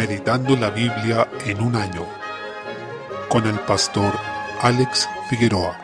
[0.00, 2.06] Meditando la Biblia en un año
[3.28, 4.14] con el pastor
[4.62, 5.78] Alex Figueroa.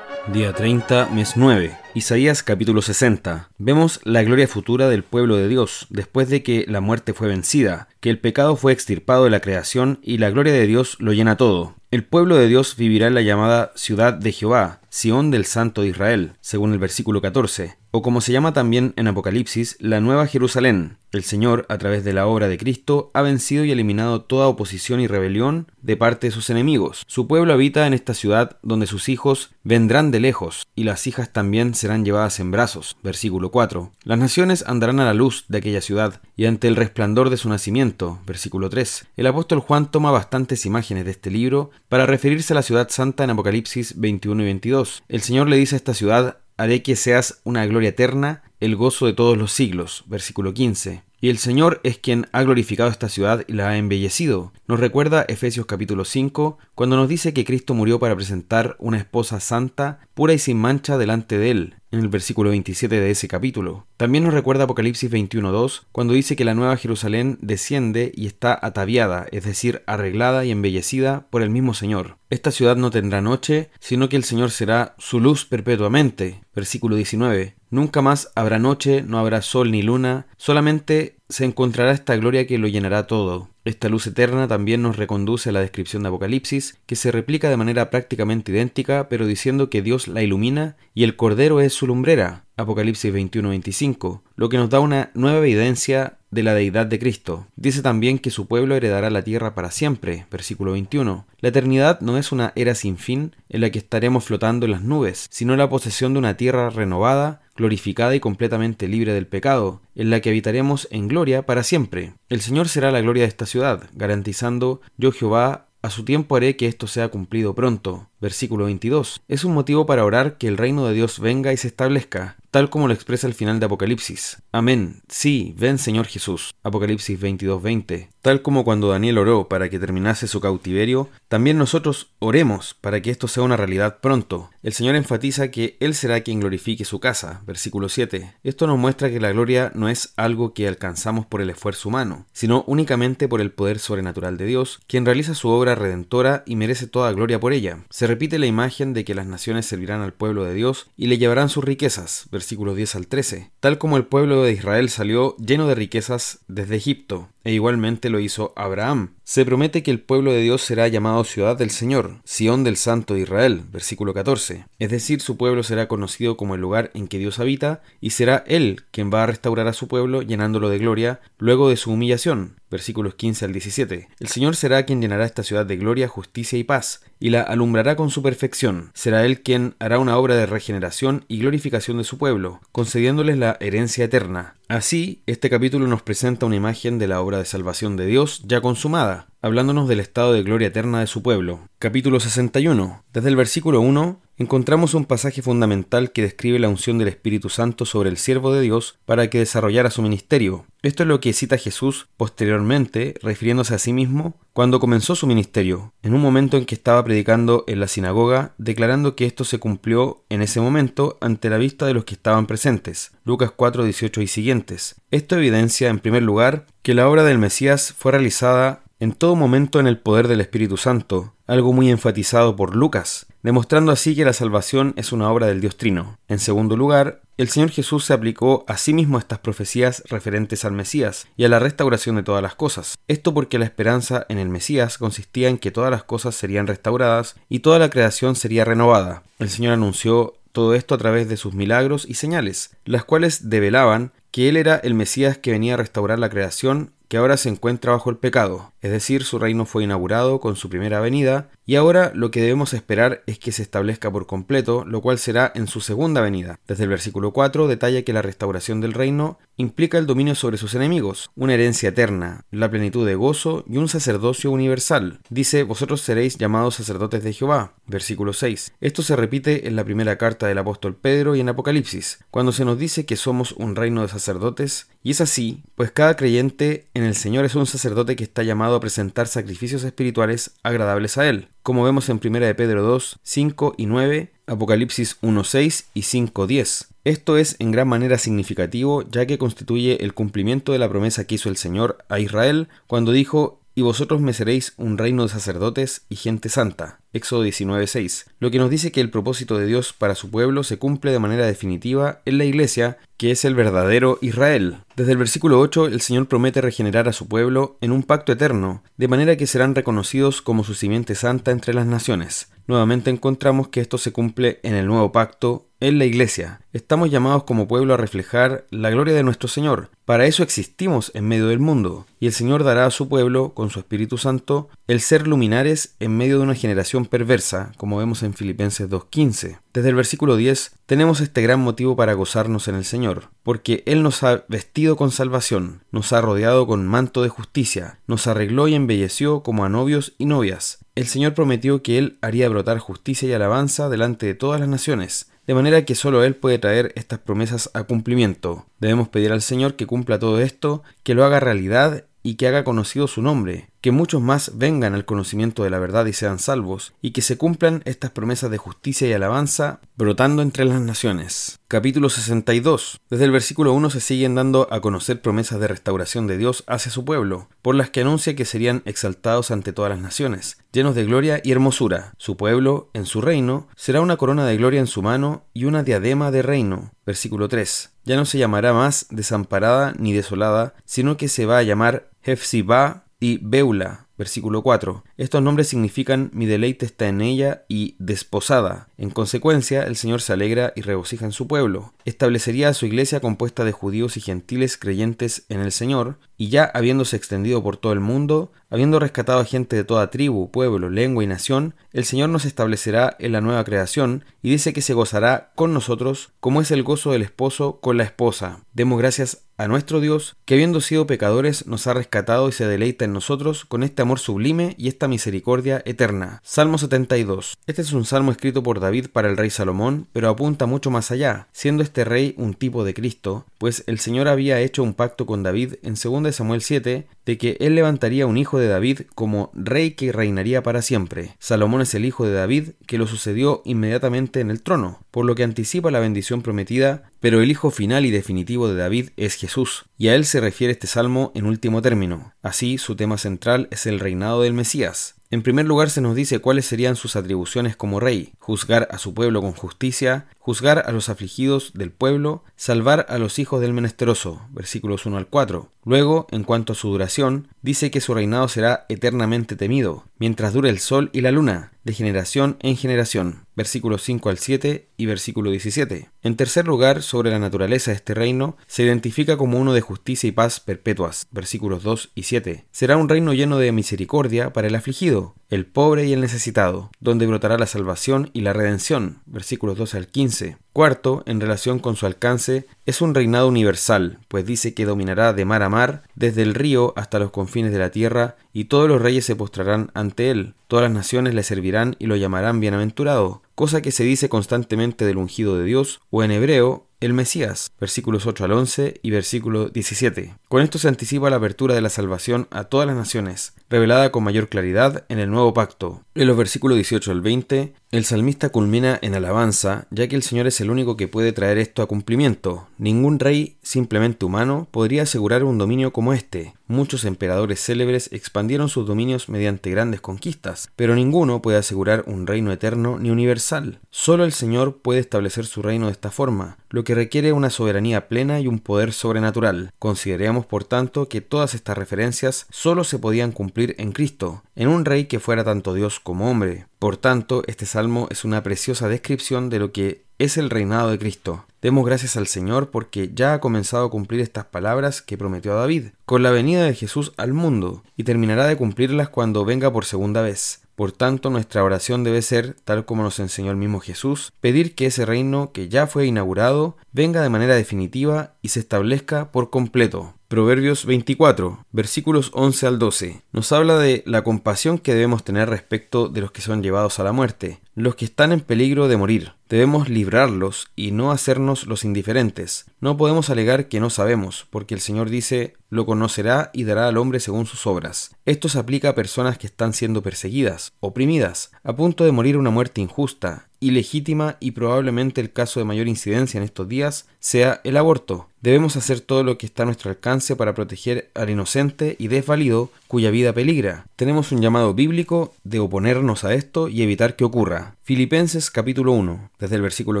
[0.32, 1.76] Día 30, mes 9.
[1.92, 3.50] Isaías capítulo 60.
[3.58, 7.88] Vemos la gloria futura del pueblo de Dios después de que la muerte fue vencida,
[7.98, 11.36] que el pecado fue extirpado de la creación y la gloria de Dios lo llena
[11.36, 11.74] todo.
[11.90, 15.88] El pueblo de Dios vivirá en la llamada ciudad de Jehová, Sión del Santo de
[15.88, 20.98] Israel, según el versículo 14, o como se llama también en Apocalipsis, la Nueva Jerusalén.
[21.12, 24.98] El Señor, a través de la obra de Cristo, ha vencido y eliminado toda oposición
[25.00, 27.04] y rebelión de parte de sus enemigos.
[27.06, 31.34] Su pueblo habita en esta ciudad donde sus hijos vendrán de lejos, y las hijas
[31.34, 32.96] también serán llevadas en brazos.
[33.02, 33.92] Versículo 4.
[34.04, 37.50] Las naciones andarán a la luz de aquella ciudad, y ante el resplandor de su
[37.50, 38.20] nacimiento.
[38.26, 39.06] Versículo 3.
[39.18, 43.24] El apóstol Juan toma bastantes imágenes de este libro para referirse a la ciudad santa
[43.24, 44.81] en Apocalipsis 21 y 22.
[45.08, 49.06] El Señor le dice a esta ciudad, haré que seas una gloria eterna, el gozo
[49.06, 50.04] de todos los siglos.
[50.06, 51.02] Versículo 15.
[51.20, 54.52] Y el Señor es quien ha glorificado esta ciudad y la ha embellecido.
[54.66, 59.38] Nos recuerda Efesios capítulo 5, cuando nos dice que Cristo murió para presentar una esposa
[59.38, 63.86] santa, pura y sin mancha delante de él, en el versículo 27 de ese capítulo.
[63.96, 69.26] También nos recuerda Apocalipsis 21.2, cuando dice que la nueva Jerusalén desciende y está ataviada,
[69.30, 72.16] es decir, arreglada y embellecida por el mismo Señor.
[72.30, 76.40] Esta ciudad no tendrá noche, sino que el Señor será su luz perpetuamente.
[76.54, 77.56] Versículo 19.
[77.70, 82.58] Nunca más habrá noche, no habrá sol ni luna, solamente se encontrará esta gloria que
[82.58, 83.48] lo llenará todo.
[83.64, 87.56] Esta luz eterna también nos reconduce a la descripción de Apocalipsis, que se replica de
[87.56, 92.44] manera prácticamente idéntica, pero diciendo que Dios la ilumina y el Cordero es su lumbrera.
[92.56, 97.46] Apocalipsis 21-25, lo que nos da una nueva evidencia de la deidad de Cristo.
[97.54, 101.26] Dice también que su pueblo heredará la tierra para siempre, versículo 21.
[101.38, 104.82] La eternidad no es una era sin fin en la que estaremos flotando en las
[104.82, 110.10] nubes, sino la posesión de una tierra renovada, glorificada y completamente libre del pecado, en
[110.10, 112.14] la que habitaremos en gloria para siempre.
[112.28, 116.56] El Señor será la gloria de esta ciudad, garantizando yo Jehová a su tiempo haré
[116.56, 118.08] que esto sea cumplido pronto.
[118.22, 119.20] Versículo 22.
[119.26, 122.70] Es un motivo para orar que el reino de Dios venga y se establezca, tal
[122.70, 124.40] como lo expresa el final de Apocalipsis.
[124.52, 125.02] Amén.
[125.08, 126.54] Sí, ven Señor Jesús.
[126.62, 128.10] Apocalipsis 22:20.
[128.22, 133.10] Tal como cuando Daniel oró para que terminase su cautiverio, también nosotros oremos para que
[133.10, 134.50] esto sea una realidad pronto.
[134.62, 137.42] El Señor enfatiza que Él será quien glorifique su casa.
[137.44, 138.34] Versículo 7.
[138.44, 142.26] Esto nos muestra que la gloria no es algo que alcanzamos por el esfuerzo humano,
[142.32, 146.86] sino únicamente por el poder sobrenatural de Dios, quien realiza su obra redentora y merece
[146.86, 147.78] toda gloria por ella.
[147.90, 151.16] Se repite la imagen de que las naciones servirán al pueblo de Dios y le
[151.16, 155.66] llevarán sus riquezas versículos 10 al 13, tal como el pueblo de Israel salió lleno
[155.66, 159.14] de riquezas desde Egipto, e igualmente lo hizo Abraham.
[159.24, 163.16] Se promete que el pueblo de Dios será llamado ciudad del Señor, Sión del Santo
[163.16, 167.38] Israel, versículo 14, es decir, su pueblo será conocido como el lugar en que Dios
[167.38, 171.68] habita, y será Él quien va a restaurar a su pueblo llenándolo de gloria luego
[171.68, 174.08] de su humillación, versículos 15 al 17.
[174.18, 177.94] El Señor será quien llenará esta ciudad de gloria, justicia y paz, y la alumbrará
[177.94, 178.90] con su perfección.
[178.94, 183.56] Será Él quien hará una obra de regeneración y glorificación de su pueblo, concediéndoles la
[183.60, 184.56] herencia eterna.
[184.68, 188.60] Así, este capítulo nos presenta una imagen de la obra de salvación de Dios ya
[188.60, 191.68] consumada, hablándonos del estado de gloria eterna de su pueblo.
[191.80, 193.02] Capítulo 61.
[193.12, 197.84] Desde el versículo 1 encontramos un pasaje fundamental que describe la unción del Espíritu Santo
[197.84, 200.64] sobre el siervo de Dios para que desarrollara su ministerio.
[200.82, 205.92] Esto es lo que cita Jesús posteriormente, refiriéndose a sí mismo, cuando comenzó su ministerio,
[206.02, 210.24] en un momento en que estaba predicando en la sinagoga, declarando que esto se cumplió
[210.28, 213.12] en ese momento ante la vista de los que estaban presentes.
[213.24, 214.96] Lucas 4, 18 y siguientes.
[215.10, 219.80] Esto evidencia, en primer lugar, que la obra del Mesías fue realizada en todo momento
[219.80, 224.32] en el poder del Espíritu Santo, algo muy enfatizado por Lucas, demostrando así que la
[224.32, 226.20] salvación es una obra del Dios Trino.
[226.28, 230.70] En segundo lugar, el Señor Jesús se aplicó a sí mismo estas profecías referentes al
[230.70, 232.96] Mesías y a la restauración de todas las cosas.
[233.08, 237.34] Esto porque la esperanza en el Mesías consistía en que todas las cosas serían restauradas
[237.48, 239.24] y toda la creación sería renovada.
[239.40, 244.12] El Señor anunció todo esto a través de sus milagros y señales, las cuales develaban
[244.30, 247.92] que Él era el Mesías que venía a restaurar la creación que ahora se encuentra
[247.92, 252.10] bajo el pecado, es decir, su reino fue inaugurado con su primera venida, y ahora
[252.14, 255.82] lo que debemos esperar es que se establezca por completo, lo cual será en su
[255.82, 256.58] segunda venida.
[256.66, 260.74] Desde el versículo 4 detalla que la restauración del reino implica el dominio sobre sus
[260.74, 265.20] enemigos, una herencia eterna, la plenitud de gozo y un sacerdocio universal.
[265.28, 267.74] Dice, vosotros seréis llamados sacerdotes de Jehová.
[267.86, 268.72] Versículo 6.
[268.80, 272.64] Esto se repite en la primera carta del apóstol Pedro y en Apocalipsis, cuando se
[272.64, 277.01] nos dice que somos un reino de sacerdotes, y es así, pues cada creyente en
[277.04, 281.48] el Señor es un sacerdote que está llamado a presentar sacrificios espirituales agradables a Él,
[281.62, 286.46] como vemos en 1 de Pedro 2, 5 y 9, Apocalipsis 1, 6 y 5,
[286.46, 286.88] 10.
[287.04, 291.36] Esto es en gran manera significativo ya que constituye el cumplimiento de la promesa que
[291.36, 296.02] hizo el Señor a Israel cuando dijo y vosotros me seréis un reino de sacerdotes
[296.08, 297.00] y gente santa.
[297.12, 300.78] Éxodo 19:6, lo que nos dice que el propósito de Dios para su pueblo se
[300.78, 304.78] cumple de manera definitiva en la iglesia, que es el verdadero Israel.
[304.96, 308.82] Desde el versículo 8 el Señor promete regenerar a su pueblo en un pacto eterno,
[308.96, 312.48] de manera que serán reconocidos como su simiente santa entre las naciones.
[312.66, 316.60] Nuevamente encontramos que esto se cumple en el nuevo pacto, en la iglesia.
[316.72, 319.90] Estamos llamados como pueblo a reflejar la gloria de nuestro Señor.
[320.04, 323.68] Para eso existimos en medio del mundo, y el Señor dará a su pueblo, con
[323.68, 328.32] su Espíritu Santo, el ser luminares en medio de una generación perversa, como vemos en
[328.32, 329.58] Filipenses 2.15.
[329.74, 334.04] Desde el versículo 10 tenemos este gran motivo para gozarnos en el Señor, porque Él
[334.04, 338.76] nos ha vestido con salvación, nos ha rodeado con manto de justicia, nos arregló y
[338.76, 340.78] embelleció como a novios y novias.
[340.94, 345.31] El Señor prometió que Él haría brotar justicia y alabanza delante de todas las naciones,
[345.46, 348.66] de manera que solo Él puede traer estas promesas a cumplimiento.
[348.78, 352.64] Debemos pedir al Señor que cumpla todo esto, que lo haga realidad y que haga
[352.64, 356.94] conocido su nombre, que muchos más vengan al conocimiento de la verdad y sean salvos,
[357.02, 361.58] y que se cumplan estas promesas de justicia y alabanza brotando entre las naciones.
[361.66, 363.00] Capítulo 62.
[363.10, 366.92] Desde el versículo 1 se siguen dando a conocer promesas de restauración de Dios hacia
[366.92, 371.04] su pueblo, por las que anuncia que serían exaltados ante todas las naciones, llenos de
[371.04, 372.14] gloria y hermosura.
[372.18, 375.82] Su pueblo, en su reino, será una corona de gloria en su mano y una
[375.82, 376.92] diadema de reino.
[377.04, 377.90] Versículo 3.
[378.04, 383.04] Ya no se llamará más desamparada ni desolada, sino que se va a llamar Hefzibah
[383.20, 385.02] y Beula, versículo 4.
[385.16, 388.88] Estos nombres significan mi deleite está en ella y desposada.
[388.96, 391.92] En consecuencia, el Señor se alegra y regocija en su pueblo.
[392.04, 396.64] Establecería a su iglesia compuesta de judíos y gentiles creyentes en el Señor, y ya
[396.64, 401.22] habiéndose extendido por todo el mundo, habiendo rescatado a gente de toda tribu, pueblo, lengua
[401.22, 405.52] y nación, el Señor nos establecerá en la nueva creación y dice que se gozará
[405.54, 408.64] con nosotros como es el gozo del esposo con la esposa.
[408.72, 413.04] Demos gracias a nuestro Dios, que habiendo sido pecadores nos ha rescatado y se deleita
[413.04, 416.40] en nosotros con este sublime y esta misericordia eterna.
[416.44, 417.58] Salmo 72.
[417.66, 421.10] Este es un salmo escrito por David para el rey Salomón, pero apunta mucho más
[421.10, 425.26] allá, siendo este rey un tipo de Cristo, pues el Señor había hecho un pacto
[425.26, 429.50] con David en 2 Samuel 7 de que él levantaría un hijo de David como
[429.54, 431.36] rey que reinaría para siempre.
[431.38, 435.34] Salomón es el hijo de David que lo sucedió inmediatamente en el trono, por lo
[435.34, 439.84] que anticipa la bendición prometida, pero el hijo final y definitivo de David es Jesús,
[439.96, 442.34] y a él se refiere este salmo en último término.
[442.42, 445.14] Así, su tema central es el reinado del Mesías.
[445.32, 449.14] En primer lugar se nos dice cuáles serían sus atribuciones como rey, juzgar a su
[449.14, 454.42] pueblo con justicia, juzgar a los afligidos del pueblo, salvar a los hijos del menesteroso,
[454.50, 455.70] versículos 1 al 4.
[455.86, 460.68] Luego, en cuanto a su duración, dice que su reinado será eternamente temido, mientras dure
[460.68, 465.50] el sol y la luna, de generación en generación, versículos 5 al 7 y versículo
[465.50, 466.08] 17.
[466.22, 470.28] En tercer lugar, sobre la naturaleza de este reino, se identifica como uno de justicia
[470.28, 472.64] y paz perpetuas, versículos 2 y 7.
[472.70, 477.26] Será un reino lleno de misericordia para el afligido, el pobre y el necesitado, donde
[477.26, 480.56] brotará la salvación y la redención, versículos 12 al 15.
[480.72, 485.44] Cuarto, en relación con su alcance, es un reinado universal, pues dice que dominará de
[485.44, 489.02] mar a mar, desde el río hasta los confines de la tierra, y todos los
[489.02, 493.82] reyes se postrarán ante él, todas las naciones le servirán y lo llamarán bienaventurado, cosa
[493.82, 498.44] que se dice constantemente del ungido de Dios, o en hebreo, el Mesías, versículos 8
[498.44, 500.36] al 11 y versículo 17.
[500.52, 504.22] Con esto se anticipa la apertura de la salvación a todas las naciones, revelada con
[504.22, 506.02] mayor claridad en el nuevo pacto.
[506.14, 510.46] En los versículos 18 al 20, el salmista culmina en alabanza, ya que el Señor
[510.46, 512.68] es el único que puede traer esto a cumplimiento.
[512.76, 516.54] Ningún rey, simplemente humano, podría asegurar un dominio como este.
[516.68, 522.50] Muchos emperadores célebres expandieron sus dominios mediante grandes conquistas, pero ninguno puede asegurar un reino
[522.50, 523.78] eterno ni universal.
[523.90, 528.08] Solo el Señor puede establecer su reino de esta forma, lo que requiere una soberanía
[528.08, 529.72] plena y un poder sobrenatural.
[529.78, 534.84] Consideremos, por tanto, que todas estas referencias solo se podían cumplir en Cristo, en un
[534.84, 536.66] rey que fuera tanto Dios como hombre.
[536.78, 540.98] Por tanto, este salmo es una preciosa descripción de lo que es el reinado de
[540.98, 541.46] Cristo.
[541.60, 545.60] Demos gracias al Señor porque ya ha comenzado a cumplir estas palabras que prometió a
[545.60, 549.84] David, con la venida de Jesús al mundo, y terminará de cumplirlas cuando venga por
[549.84, 550.62] segunda vez.
[550.74, 554.86] Por tanto, nuestra oración debe ser, tal como nos enseñó el mismo Jesús, pedir que
[554.86, 560.14] ese reino que ya fue inaugurado venga de manera definitiva y se establezca por completo.
[560.32, 566.08] Proverbios 24, versículos 11 al 12, nos habla de la compasión que debemos tener respecto
[566.08, 569.34] de los que son llevados a la muerte, los que están en peligro de morir.
[569.50, 572.64] Debemos librarlos y no hacernos los indiferentes.
[572.80, 576.96] No podemos alegar que no sabemos, porque el Señor dice, lo conocerá y dará al
[576.96, 578.16] hombre según sus obras.
[578.24, 582.48] Esto se aplica a personas que están siendo perseguidas, oprimidas, a punto de morir una
[582.48, 587.76] muerte injusta, ilegítima y probablemente el caso de mayor incidencia en estos días sea el
[587.76, 588.28] aborto.
[588.42, 592.70] Debemos hacer todo lo que está a nuestro alcance para proteger al inocente y desvalido
[592.88, 593.86] cuya vida peligra.
[593.94, 597.76] Tenemos un llamado bíblico de oponernos a esto y evitar que ocurra.
[597.84, 599.30] Filipenses capítulo 1.
[599.38, 600.00] Desde el versículo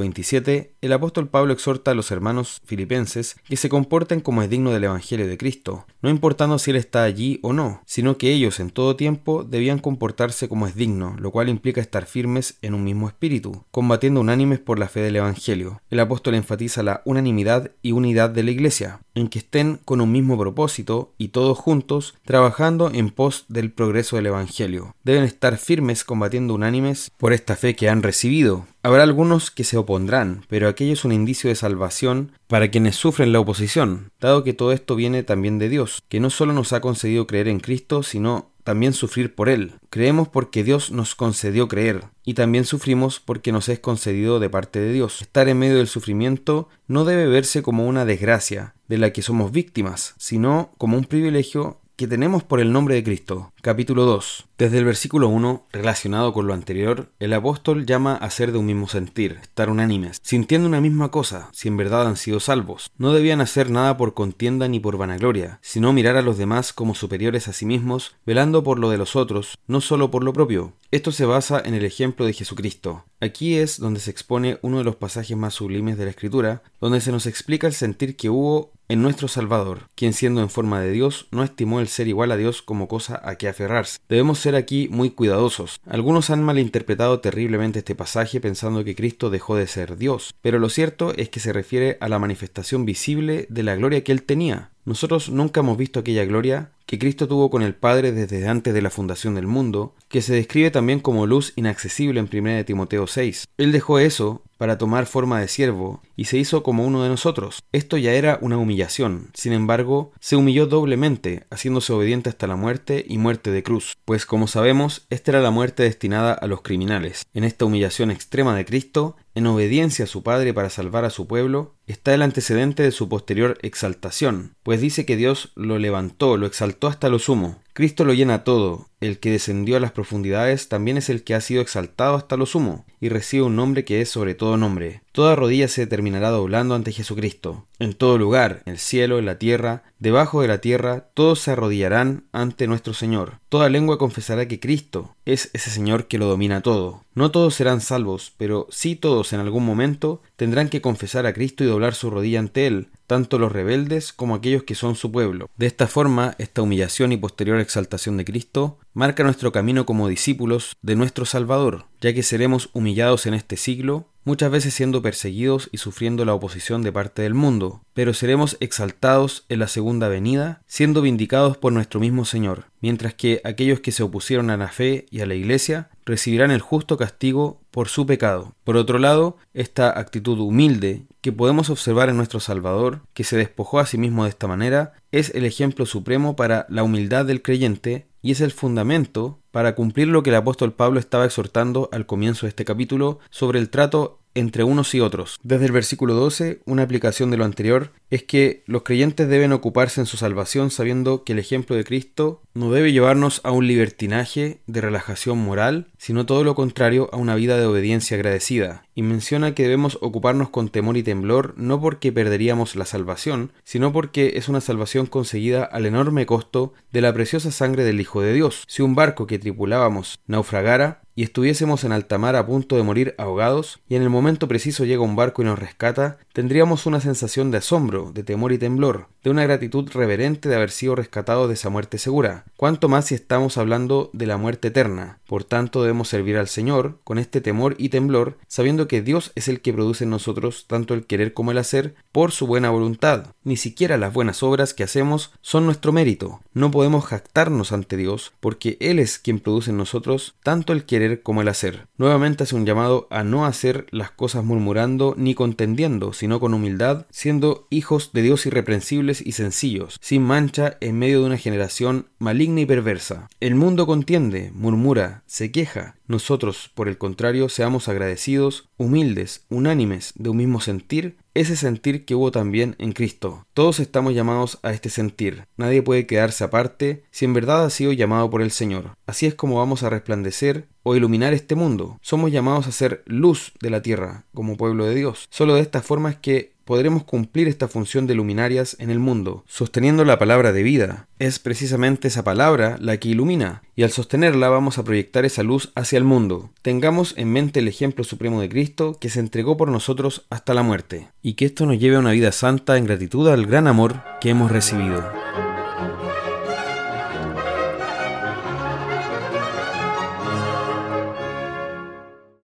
[0.00, 4.72] 27, el apóstol Pablo exhorta a los hermanos filipenses que se comporten como es digno
[4.72, 8.58] del Evangelio de Cristo, no importando si él está allí o no, sino que ellos
[8.58, 12.82] en todo tiempo debían comportarse como es digno, lo cual implica estar firmes en un
[12.82, 15.80] mismo espíritu, combatiendo unánimes por la fe del Evangelio.
[15.90, 20.10] El apóstol enfatiza la unanimidad y unidad de la Iglesia, en que estén con un
[20.10, 24.94] mismo propósito y todos juntos trabajando en pos del progreso del Evangelio.
[25.04, 28.66] Deben estar firmes combatiendo unánimes por esta fe que han recibido.
[28.82, 33.32] Habrá algunos que se opondrán, pero aquello es un indicio de salvación para quienes sufren
[33.32, 36.80] la oposición, dado que todo esto viene también de Dios, que no solo nos ha
[36.80, 39.74] concedido creer en Cristo, sino también sufrir por Él.
[39.90, 44.80] Creemos porque Dios nos concedió creer, y también sufrimos porque nos es concedido de parte
[44.80, 45.22] de Dios.
[45.22, 49.52] Estar en medio del sufrimiento no debe verse como una desgracia de la que somos
[49.52, 53.52] víctimas, sino como un privilegio que tenemos por el nombre de Cristo.
[53.60, 54.46] Capítulo 2.
[54.58, 58.66] Desde el versículo 1, relacionado con lo anterior, el apóstol llama a ser de un
[58.66, 62.90] mismo sentir, estar unánimes, sintiendo una misma cosa, si en verdad han sido salvos.
[62.96, 66.94] No debían hacer nada por contienda ni por vanagloria, sino mirar a los demás como
[66.94, 70.74] superiores a sí mismos, velando por lo de los otros, no solo por lo propio.
[70.90, 73.04] Esto se basa en el ejemplo de Jesucristo.
[73.20, 77.00] Aquí es donde se expone uno de los pasajes más sublimes de la Escritura, donde
[77.00, 80.90] se nos explica el sentir que hubo en nuestro Salvador, quien siendo en forma de
[80.90, 83.98] Dios no estimó el ser igual a Dios como cosa a que aferrarse.
[84.06, 85.80] Debemos ser aquí muy cuidadosos.
[85.86, 90.68] Algunos han malinterpretado terriblemente este pasaje pensando que Cristo dejó de ser Dios, pero lo
[90.68, 94.72] cierto es que se refiere a la manifestación visible de la gloria que él tenía.
[94.84, 98.82] Nosotros nunca hemos visto aquella gloria que Cristo tuvo con el Padre desde antes de
[98.82, 103.46] la fundación del mundo, que se describe también como luz inaccesible en 1 Timoteo 6.
[103.56, 107.62] Él dejó eso para tomar forma de siervo y se hizo como uno de nosotros.
[107.72, 109.30] Esto ya era una humillación.
[109.34, 114.26] Sin embargo, se humilló doblemente, haciéndose obediente hasta la muerte y muerte de cruz, pues
[114.26, 117.24] como sabemos, esta era la muerte destinada a los criminales.
[117.32, 121.26] En esta humillación extrema de Cristo, en obediencia a su Padre para salvar a su
[121.26, 126.46] pueblo, está el antecedente de su posterior exaltación, pues dice que Dios lo levantó, lo
[126.46, 128.88] exaltó hasta lo sumo, Cristo lo llena todo.
[129.00, 132.46] El que descendió a las profundidades también es el que ha sido exaltado hasta lo
[132.46, 135.00] sumo, y recibe un nombre que es sobre todo nombre.
[135.10, 137.66] Toda rodilla se terminará doblando ante Jesucristo.
[137.78, 141.50] En todo lugar, en el cielo, en la tierra, debajo de la tierra, todos se
[141.50, 143.40] arrodillarán ante nuestro Señor.
[143.48, 147.02] Toda lengua confesará que Cristo es ese Señor que lo domina todo.
[147.14, 151.64] No todos serán salvos, pero sí todos en algún momento tendrán que confesar a Cristo
[151.64, 155.50] y doblar su rodilla ante Él, tanto los rebeldes como aquellos que son su pueblo.
[155.58, 160.78] De esta forma, esta humillación y posterior exaltación de Cristo marca nuestro camino como discípulos
[160.80, 165.76] de nuestro Salvador, ya que seremos humillados en este siglo, muchas veces siendo perseguidos y
[165.76, 171.02] sufriendo la oposición de parte del mundo, pero seremos exaltados en la segunda venida, siendo
[171.02, 175.20] vindicados por nuestro mismo Señor, mientras que aquellos que se opusieron a la fe y
[175.20, 178.54] a la Iglesia recibirán el justo castigo por su pecado.
[178.64, 183.78] Por otro lado, esta actitud humilde que podemos observar en nuestro Salvador, que se despojó
[183.78, 188.06] a sí mismo de esta manera, es el ejemplo supremo para la humildad del creyente
[188.22, 192.46] y es el fundamento para cumplir lo que el apóstol Pablo estaba exhortando al comienzo
[192.46, 195.38] de este capítulo sobre el trato entre unos y otros.
[195.42, 200.00] Desde el versículo 12, una aplicación de lo anterior es que los creyentes deben ocuparse
[200.00, 204.60] en su salvación sabiendo que el ejemplo de Cristo no debe llevarnos a un libertinaje
[204.66, 209.54] de relajación moral, sino todo lo contrario a una vida de obediencia agradecida, y menciona
[209.54, 214.48] que debemos ocuparnos con temor y temblor no porque perderíamos la salvación, sino porque es
[214.48, 218.64] una salvación conseguida al enorme costo de la preciosa sangre del Hijo de Dios.
[218.66, 223.14] Si un barco que tripulábamos naufragara, y estuviésemos en alta mar a punto de morir
[223.18, 227.50] ahogados, y en el momento preciso llega un barco y nos rescata, tendríamos una sensación
[227.50, 231.54] de asombro, de temor y temblor, de una gratitud reverente de haber sido rescatados de
[231.54, 235.18] esa muerte segura, cuanto más si estamos hablando de la muerte eterna.
[235.26, 239.60] Por tanto, servir al Señor con este temor y temblor, sabiendo que Dios es el
[239.60, 243.34] que produce en nosotros tanto el querer como el hacer por su buena voluntad.
[243.44, 246.40] Ni siquiera las buenas obras que hacemos son nuestro mérito.
[246.54, 251.22] No podemos jactarnos ante Dios, porque Él es quien produce en nosotros tanto el querer
[251.22, 251.86] como el hacer.
[251.96, 257.06] Nuevamente hace un llamado a no hacer las cosas murmurando ni contendiendo, sino con humildad,
[257.10, 262.60] siendo hijos de Dios irreprensibles y sencillos, sin mancha en medio de una generación maligna
[262.60, 263.28] y perversa.
[263.40, 265.81] El mundo contiende, murmura, se queja.
[266.06, 272.14] Nosotros, por el contrario, seamos agradecidos, humildes, unánimes, de un mismo sentir, ese sentir que
[272.14, 273.46] hubo también en Cristo.
[273.54, 275.46] Todos estamos llamados a este sentir.
[275.56, 278.96] Nadie puede quedarse aparte si en verdad ha sido llamado por el Señor.
[279.06, 281.98] Así es como vamos a resplandecer o iluminar este mundo.
[282.02, 285.26] Somos llamados a ser luz de la tierra como pueblo de Dios.
[285.30, 289.44] Solo de esta forma es que podremos cumplir esta función de luminarias en el mundo,
[289.46, 291.08] sosteniendo la palabra de vida.
[291.18, 295.72] Es precisamente esa palabra la que ilumina, y al sostenerla vamos a proyectar esa luz
[295.74, 296.50] hacia el mundo.
[296.62, 300.62] Tengamos en mente el ejemplo supremo de Cristo que se entregó por nosotros hasta la
[300.62, 304.02] muerte, y que esto nos lleve a una vida santa en gratitud al gran amor
[304.20, 305.02] que hemos recibido.